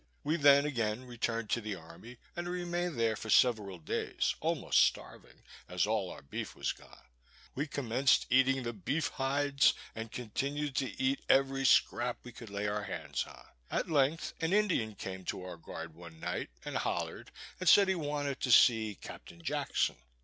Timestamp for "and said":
17.59-17.87